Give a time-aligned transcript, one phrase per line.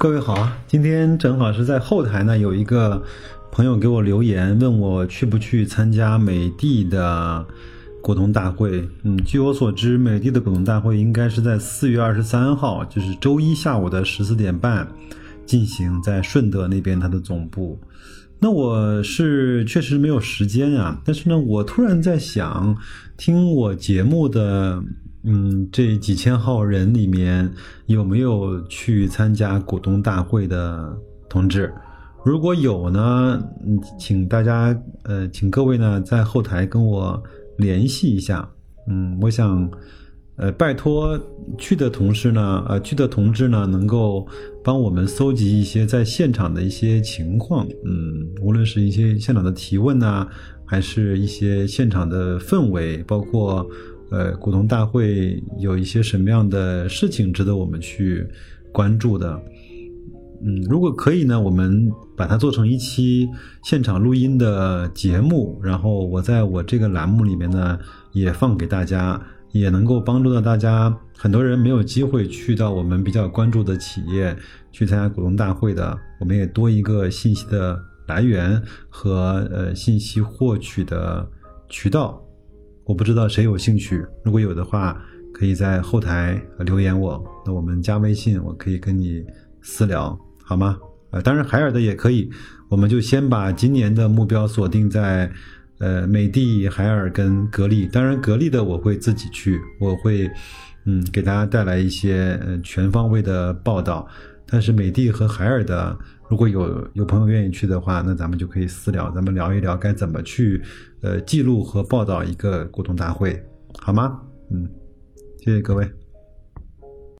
[0.00, 3.02] 各位好啊，今天正好是在后台呢，有一个
[3.52, 7.46] 朋友给我留言，问我去不去参加美的的
[8.00, 8.88] 股东大会。
[9.02, 14.88] 嗯，据我所知，美的的股东大会应该是在四月二十三号，就是周一下午的十四点半
[15.44, 17.78] 进行，在顺德那边它的总部。
[18.38, 22.74] 那我是确实没有时间啊，但是呢，我突然在想，
[23.18, 24.82] 听我节目的。
[25.22, 27.52] 嗯，这几千号人里面
[27.86, 30.96] 有没有去参加股东大会的
[31.28, 31.70] 同志？
[32.24, 33.42] 如果有呢，
[33.98, 37.22] 请大家呃，请各位呢在后台跟我
[37.58, 38.48] 联系一下。
[38.88, 39.70] 嗯，我想
[40.36, 41.20] 呃，拜托
[41.58, 44.26] 去的同事呢，呃，去的同志呢，能够
[44.64, 47.66] 帮我们搜集一些在现场的一些情况。
[47.84, 50.26] 嗯，无论是一些现场的提问呐，
[50.64, 53.68] 还是一些现场的氛围，包括。
[54.10, 58.26] 呃，股东大会有一些什么样的事情值得我们去
[58.72, 59.40] 关注的？
[60.42, 63.28] 嗯，如果可以呢，我们把它做成一期
[63.62, 67.78] 现场录音的节目，然后我在我这个栏目里面呢
[68.12, 69.20] 也放给大家，
[69.52, 70.96] 也能够帮助到大家。
[71.16, 74.34] 很多人没有机会去到我们比较关注的企业
[74.72, 81.28] 去参加股东大会的，我们也多一个信息的来源和呃信息获取的
[81.68, 82.18] 渠道。
[82.84, 85.00] 我不知道谁有兴趣，如果有的话，
[85.32, 89.24] 可以在后台留言我，那我们加微信，我可以跟你
[89.62, 90.76] 私聊，好吗？
[91.10, 92.28] 啊，当然海尔的也可以，
[92.68, 95.30] 我们就先把今年的目标锁定在，
[95.78, 97.86] 呃，美的、海尔跟格力。
[97.86, 100.30] 当然，格力的我会自己去，我会，
[100.84, 104.06] 嗯，给大家带来一些呃全方位的报道。
[104.50, 105.96] 但是美的和海尔的。
[106.28, 110.62] 如果有有朋友愿意去的话，那咱们就可以私聊，咱们聊一聊该怎么去，
[111.00, 113.44] 呃，记录和报道一个股东大会，
[113.80, 114.20] 好吗？
[114.52, 114.68] 嗯，
[115.38, 115.99] 谢谢各位。